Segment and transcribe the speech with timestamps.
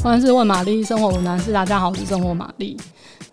[0.00, 1.52] 欢迎是问玛丽，生活无难事。
[1.52, 2.76] 大家好，我是生活玛丽。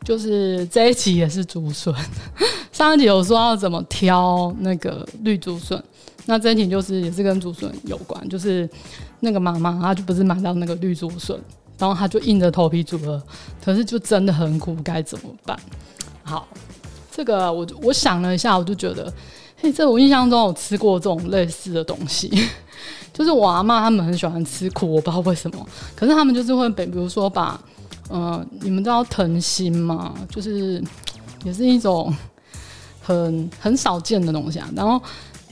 [0.04, 1.94] 就是这一集也是竹笋，
[2.74, 5.82] 上一集有说要怎么挑那个绿竹笋，
[6.26, 8.68] 那这一集就是也是跟竹笋有关，就是
[9.20, 11.40] 那个妈妈她就不是买到那个绿竹笋，
[11.78, 13.22] 然后她就硬着头皮煮了，
[13.64, 15.58] 可是就真的很苦，该怎么办？
[16.24, 16.48] 好，
[17.12, 19.14] 这个我我想了一下，我就觉得，
[19.72, 22.32] 在，我印象中有吃过这种类似的东西。
[23.14, 25.68] 就是我阿妈他们很喜欢吃苦，我不知道为什么。
[25.96, 27.60] 可是他们就是会比，比如说把，
[28.10, 30.14] 呃，你们知道藤心吗？
[30.30, 30.84] 就是
[31.44, 32.14] 也是一种
[33.02, 34.70] 很很少见的东西啊。
[34.76, 35.02] 然后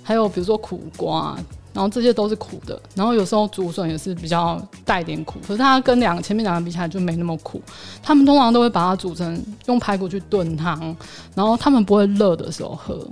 [0.01, 1.37] 还有比如说苦瓜。
[1.73, 7.59] 然后这些都是苦的，然后有时候竹笋也是比较带点苦，可是它跟两个前面两个比起来就没那么苦。
[8.03, 10.95] 他们通常都会把它煮成用排骨去炖汤，
[11.33, 13.03] 然后他们不会热的时候喝。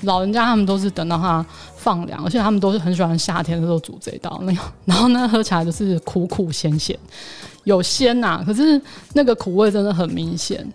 [0.00, 1.46] 老人家他们都是等到它
[1.76, 6.98] 放凉，而且他们都是很喜欢夏天的时候煮这一道那个，然后呢喝起来就是苦苦咸咸，
[7.62, 8.82] 有鲜呐、可是
[9.12, 10.66] 那个苦味真的很明显。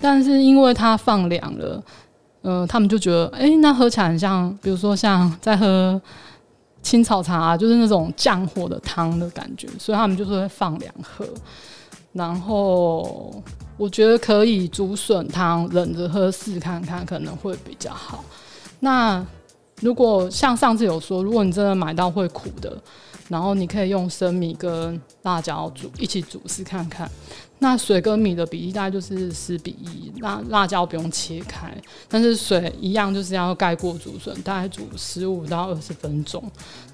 [0.00, 1.80] 但是因为它放凉了，
[2.42, 6.02] 嗯、呃，他们就觉得哎，那喝起来很像，比如说像在喝。
[6.82, 11.26] 青草茶啊，就是那种降火的汤的感觉，所以他们就是会放凉喝。
[12.12, 13.42] 然后
[13.78, 18.22] 我觉得可以竹笋汤冷着喝试看看，可能会比较好。
[18.80, 19.24] 那
[19.82, 22.80] 如果像上次有说，如果你真的买到会苦的，
[23.28, 27.10] 然后你可以用生米跟辣椒煮一起煮试看看。
[27.58, 31.72] 那水跟米的比例大概就是十比一，那辣椒不用切开，
[32.08, 36.42] 但是水一样就是要盖过竹笋，大概煮十五到二十分钟。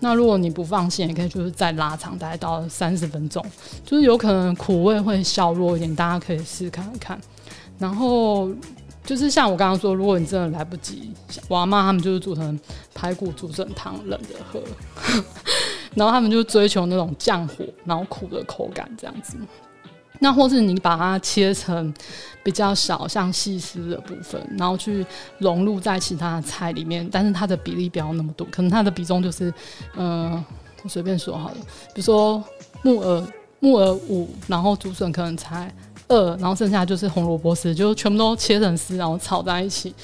[0.00, 3.42] 那如果你不放心，也可以就是再拉长，大概到三十分钟，
[3.82, 7.18] 就是有可能苦味会削弱一点，大家可以试看看。
[7.78, 8.50] 然后
[9.08, 11.10] 就是像我刚刚说，如果你真的来不及，
[11.48, 12.60] 我阿嬷他们就是煮成
[12.94, 14.62] 排骨竹笋汤，冷着喝，
[15.94, 19.38] 然后他们就追求那种降火然后苦的口感这样子。
[20.18, 21.90] 那或是你把它切成
[22.42, 25.06] 比较小，像细丝的部分，然后去
[25.38, 29.50] 融入在其他的菜里面，但是它的比例不要那么多，可能它的比重就是，
[29.96, 30.44] 嗯、
[30.86, 31.56] 随便说好了，
[31.94, 32.44] 比如说
[32.82, 33.26] 木耳
[33.60, 35.74] 木耳五，然后竹笋可能才
[36.08, 39.94] 二，然后剩下就是红萝卜丝，就全部都切成丝，然后炒在一起，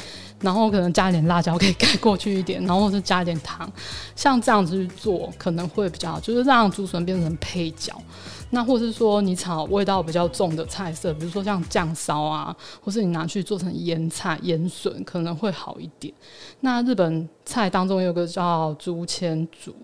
[0.40, 3.70] 然后可能加一点辣椒可以盖过去一点，然后是加一点糖，
[4.14, 7.92] 像这样子去做可能会比较好，就是让竹笋变成配角。
[8.50, 16.14] 那或是说你炒味道比较重的菜色，比如说像酱烧啊，或是你拿去做成腌菜、腌笋，可能会好一点。
[16.60, 19.74] 那日本菜当中有个叫竹签煮，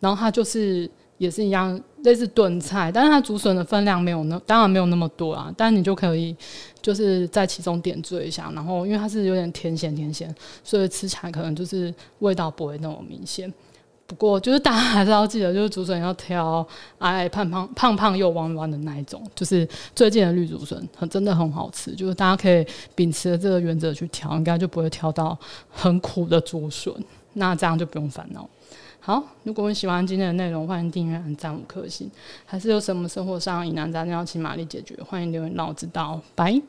[0.00, 6.36] 然后它就是也是一样类似炖菜，但是它竹笋的分量没有那当然没有那么多啊，但你就可以
[6.82, 13.52] 就是在其中点缀一下，然后因为它是有点甜咸甜咸，所以吃起来可能就是味道不会那么明显。
[14.08, 16.64] 不过，就是大家还是要记得，就是竹笋要挑
[16.98, 19.20] 矮矮胖胖、胖胖又弯弯的那一种。
[19.34, 21.90] 就是最近的绿竹笋，很真的很好吃。
[21.90, 25.36] 就是大家可以秉持这个原则去挑，应该就不会挑到
[25.68, 26.94] 很苦的竹笋。
[27.32, 28.48] 那这样就不用烦恼。
[29.06, 32.10] 好，如果你喜欢今天的内容，欢迎订阅、按赞五颗星。
[32.44, 36.20] 还是有什么生活上疑难杂症要请玛丽解决，欢迎留言让我知道。
[36.34, 36.60] 拜。